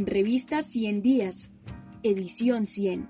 [0.00, 1.52] Revista 100 Días,
[2.04, 3.08] edición 100.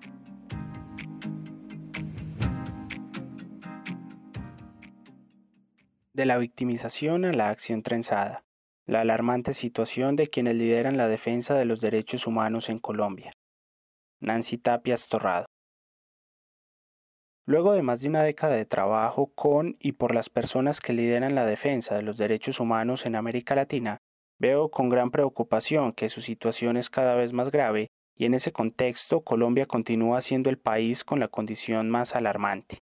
[6.15, 8.43] De la victimización a la acción trenzada.
[8.87, 13.33] La alarmante situación de quienes lideran la defensa de los derechos humanos en Colombia.
[14.21, 15.45] Nancy Tapias Torrado.
[17.45, 21.35] Luego de más de una década de trabajo con y por las personas que lideran
[21.35, 23.99] la defensa de los derechos humanos en América Latina,
[24.39, 28.53] veo con gran preocupación que su situación es cada vez más grave y en ese
[28.53, 32.79] contexto Colombia continúa siendo el país con la condición más alarmante.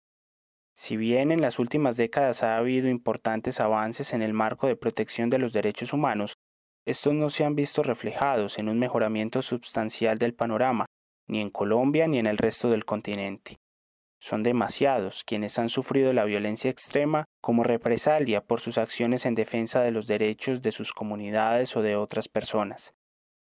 [0.75, 5.29] Si bien en las últimas décadas ha habido importantes avances en el marco de protección
[5.29, 6.35] de los derechos humanos,
[6.85, 10.85] estos no se han visto reflejados en un mejoramiento sustancial del panorama,
[11.27, 13.57] ni en Colombia ni en el resto del continente.
[14.19, 19.81] Son demasiados quienes han sufrido la violencia extrema como represalia por sus acciones en defensa
[19.81, 22.93] de los derechos de sus comunidades o de otras personas.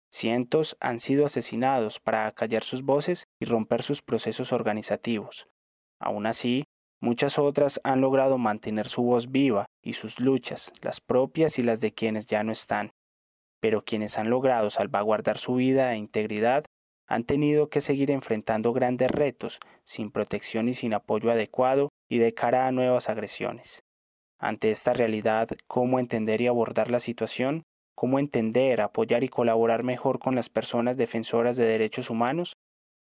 [0.10, 5.48] Cientos han sido asesinados para acallar sus voces y romper sus procesos organizativos.
[6.00, 6.64] Aún así,
[7.02, 11.82] muchas otras han logrado mantener su voz viva y sus luchas, las propias y las
[11.82, 12.92] de quienes ya no están.
[13.60, 16.66] Pero quienes han logrado salvaguardar su vida e integridad
[17.08, 22.34] han tenido que seguir enfrentando grandes retos, sin protección y sin apoyo adecuado y de
[22.34, 23.82] cara a nuevas agresiones.
[24.40, 27.64] Ante esta realidad, ¿cómo entender y abordar la situación?
[27.96, 32.54] ¿Cómo entender, apoyar y colaborar mejor con las personas defensoras de derechos humanos?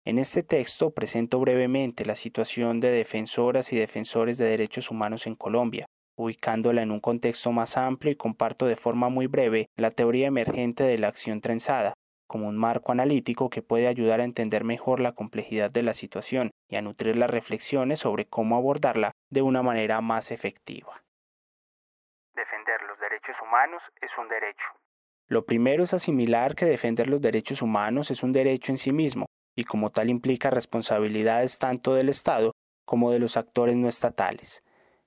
[0.06, 5.36] En este texto presento brevemente la situación de defensoras y defensores de derechos humanos en
[5.36, 5.86] Colombia,
[6.18, 10.84] ubicándola en un contexto más amplio y comparto de forma muy breve la teoría emergente
[10.84, 11.94] de la acción trenzada,
[12.30, 16.52] como un marco analítico que puede ayudar a entender mejor la complejidad de la situación
[16.70, 21.02] y a nutrir las reflexiones sobre cómo abordarla de una manera más efectiva.
[22.36, 24.68] Defender los derechos humanos es un derecho.
[25.28, 29.26] Lo primero es asimilar que defender los derechos humanos es un derecho en sí mismo,
[29.56, 32.52] y como tal implica responsabilidades tanto del Estado
[32.86, 34.64] como de los actores no estatales.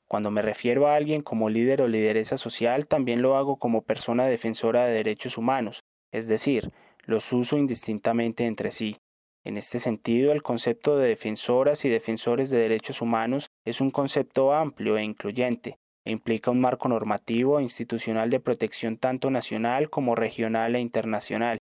[0.08, 4.26] Cuando me refiero a alguien como líder o lideresa social, también lo hago como persona
[4.26, 6.72] defensora de derechos humanos, es decir,
[7.04, 8.96] los uso indistintamente entre sí.
[9.44, 14.52] En este sentido, el concepto de defensoras y defensores de derechos humanos es un concepto
[14.52, 20.14] amplio e incluyente, e implica un marco normativo e institucional de protección tanto nacional como
[20.14, 21.58] regional e internacional.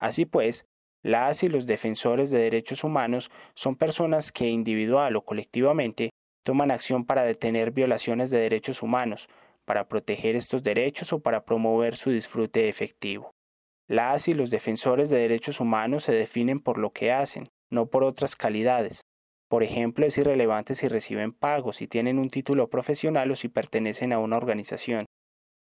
[0.00, 0.64] Así pues,
[1.02, 6.10] las y los defensores de derechos humanos son personas que individual o colectivamente
[6.44, 9.28] toman acción para detener violaciones de derechos humanos,
[9.64, 13.30] para proteger estos derechos o para promover su disfrute efectivo.
[13.90, 18.04] Las y los defensores de derechos humanos se definen por lo que hacen, no por
[18.04, 19.00] otras calidades.
[19.48, 24.12] Por ejemplo, es irrelevante si reciben pagos, si tienen un título profesional o si pertenecen
[24.12, 25.06] a una organización.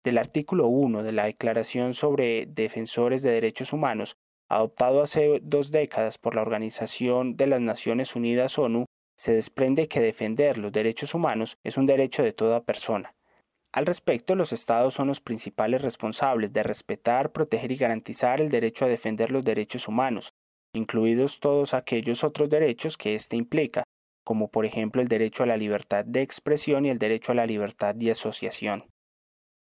[0.03, 4.15] Del artículo 1 de la Declaración sobre Defensores de Derechos Humanos,
[4.49, 8.85] adoptado hace dos décadas por la Organización de las Naciones Unidas ONU,
[9.19, 13.14] se desprende que defender los derechos humanos es un derecho de toda persona.
[13.75, 18.85] Al respecto, los Estados son los principales responsables de respetar, proteger y garantizar el derecho
[18.85, 20.33] a defender los derechos humanos,
[20.73, 23.83] incluidos todos aquellos otros derechos que éste implica,
[24.23, 27.45] como por ejemplo el derecho a la libertad de expresión y el derecho a la
[27.45, 28.85] libertad de asociación.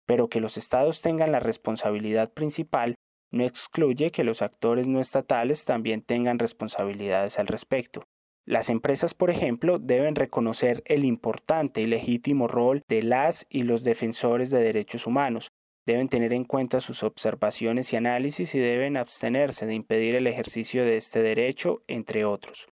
[0.06, 2.94] Pero que los Estados tengan la responsabilidad principal
[3.32, 8.04] no excluye que los actores no estatales también tengan responsabilidades al respecto.
[8.47, 13.84] Las empresas, por ejemplo, deben reconocer el importante y legítimo rol de las y los
[13.84, 15.50] defensores de derechos humanos,
[15.87, 20.84] deben tener en cuenta sus observaciones y análisis y deben abstenerse de impedir el ejercicio
[20.84, 22.69] de este derecho, entre otros.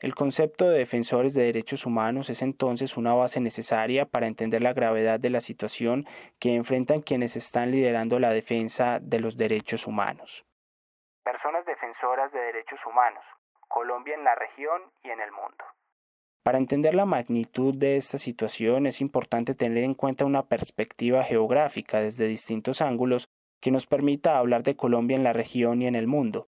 [0.00, 4.74] El concepto de defensores de derechos humanos es entonces una base necesaria para entender la
[4.74, 6.06] gravedad de la situación
[6.38, 10.44] que enfrentan quienes están liderando la defensa de los derechos humanos.
[11.22, 13.24] Personas defensoras de derechos humanos.
[13.74, 15.64] Colombia en la región y en el mundo.
[16.44, 21.98] Para entender la magnitud de esta situación es importante tener en cuenta una perspectiva geográfica
[21.98, 23.26] desde distintos ángulos
[23.60, 26.46] que nos permita hablar de Colombia en la región y en el mundo.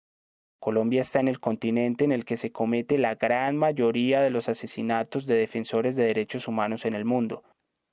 [0.60, 4.50] Colombia está en el continente en el que se comete la gran mayoría de los
[4.50, 7.43] asesinatos de defensores de derechos humanos en el mundo.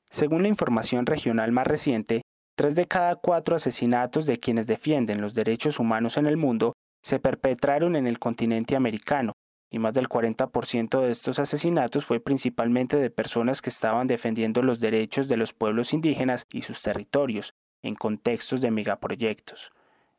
[0.09, 2.21] Según la información regional más reciente,
[2.57, 7.19] tres de cada cuatro asesinatos de quienes defienden los derechos humanos en el mundo se
[7.19, 9.33] perpetraron en el continente americano,
[9.69, 14.79] y más del 40% de estos asesinatos fue principalmente de personas que estaban defendiendo los
[14.79, 19.71] derechos de los pueblos indígenas y sus territorios, en contextos de megaproyectos.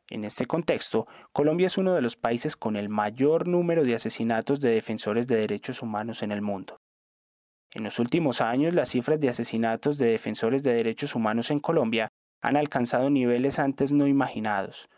[0.09, 4.61] En este contexto, Colombia es uno de los países con el mayor número de asesinatos
[4.61, 6.81] de defensores de derechos humanos en el mundo.
[7.71, 12.09] En los últimos años, las cifras de asesinatos de defensores de derechos humanos en Colombia
[12.43, 14.89] han alcanzado niveles antes no imaginados.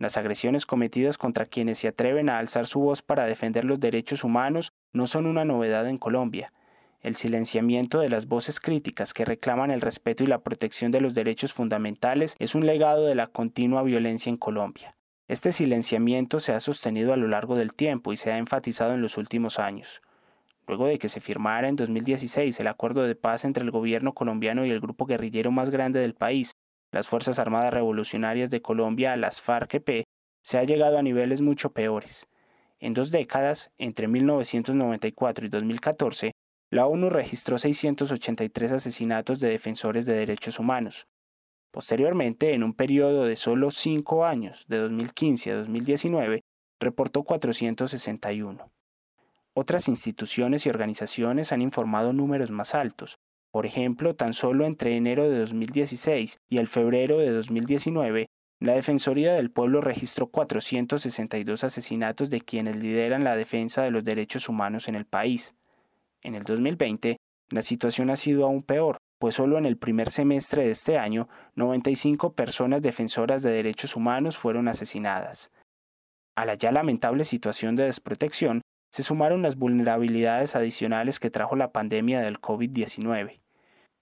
[0.00, 4.24] Las agresiones cometidas contra quienes se atreven a alzar su voz para defender los derechos
[4.24, 6.54] humanos no son una novedad en Colombia.
[7.02, 11.12] El silenciamiento de las voces críticas que reclaman el respeto y la protección de los
[11.12, 14.96] derechos fundamentales es un legado de la continua violencia en Colombia.
[15.28, 19.02] Este silenciamiento se ha sostenido a lo largo del tiempo y se ha enfatizado en
[19.02, 20.00] los últimos años.
[20.66, 24.64] Luego de que se firmara en 2016 el acuerdo de paz entre el gobierno colombiano
[24.64, 26.56] y el grupo guerrillero más grande del país,
[26.92, 30.04] las Fuerzas Armadas Revolucionarias de Colombia, las FARC-EP,
[30.42, 32.26] se ha llegado a niveles mucho peores.
[32.78, 36.32] En dos décadas, entre 1994 y 2014,
[36.70, 41.06] la ONU registró 683 asesinatos de defensores de derechos humanos.
[41.72, 46.42] Posteriormente, en un periodo de solo cinco años, de 2015 a 2019,
[46.80, 48.70] reportó 461.
[49.52, 53.18] Otras instituciones y organizaciones han informado números más altos,
[53.50, 58.28] por ejemplo, tan solo entre enero de 2016 y el febrero de 2019,
[58.60, 64.48] la Defensoría del Pueblo registró 462 asesinatos de quienes lideran la defensa de los derechos
[64.48, 65.54] humanos en el país.
[66.22, 67.16] En el 2020,
[67.48, 71.28] la situación ha sido aún peor, pues solo en el primer semestre de este año,
[71.56, 75.50] 95 personas defensoras de derechos humanos fueron asesinadas.
[76.36, 78.60] A la ya lamentable situación de desprotección,
[78.92, 83.39] se sumaron las vulnerabilidades adicionales que trajo la pandemia del COVID-19.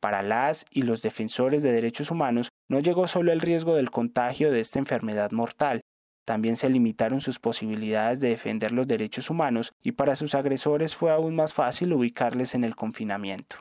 [0.00, 4.52] Para las y los defensores de derechos humanos no llegó solo el riesgo del contagio
[4.52, 5.80] de esta enfermedad mortal,
[6.28, 11.10] también se limitaron sus posibilidades de defender los derechos humanos y para sus agresores fue
[11.10, 13.56] aún más fácil ubicarles en el confinamiento.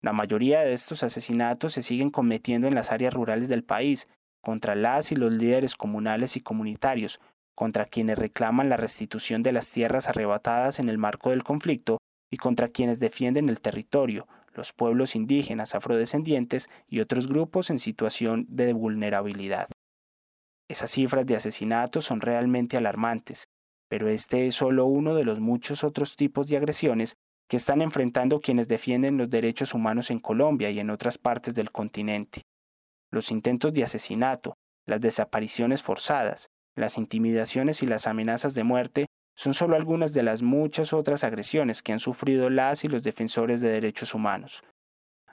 [0.00, 4.08] La mayoría de estos asesinatos se siguen cometiendo en las áreas rurales del país,
[4.40, 7.20] contra las y los líderes comunales y comunitarios,
[7.54, 11.98] contra quienes reclaman la restitución de las tierras arrebatadas en el marco del conflicto
[12.30, 18.46] y contra quienes defienden el territorio, los pueblos indígenas, afrodescendientes y otros grupos en situación
[18.48, 19.68] de vulnerabilidad.
[20.68, 23.48] Esas cifras de asesinatos son realmente alarmantes,
[23.88, 27.16] pero este es solo uno de los muchos otros tipos de agresiones
[27.48, 31.70] que están enfrentando quienes defienden los derechos humanos en Colombia y en otras partes del
[31.70, 32.42] continente.
[33.10, 34.54] Los intentos de asesinato,
[34.86, 40.42] las desapariciones forzadas, las intimidaciones y las amenazas de muerte son solo algunas de las
[40.42, 44.62] muchas otras agresiones que han sufrido las y los defensores de derechos humanos.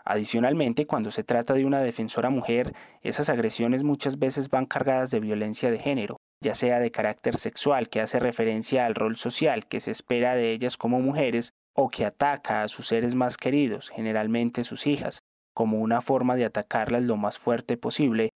[0.05, 5.19] Adicionalmente, cuando se trata de una defensora mujer, esas agresiones muchas veces van cargadas de
[5.19, 9.79] violencia de género, ya sea de carácter sexual, que hace referencia al rol social que
[9.79, 14.63] se espera de ellas como mujeres, o que ataca a sus seres más queridos, generalmente
[14.63, 15.19] sus hijas,
[15.53, 18.29] como una forma de atacarlas lo más fuerte posible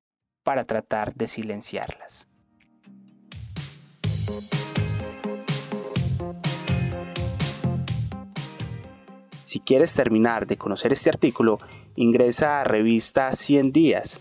[0.43, 2.27] para tratar de silenciarlas.
[9.53, 11.59] Si quieres terminar de conocer este artículo,
[11.95, 14.19] ingresa a revista 100 días.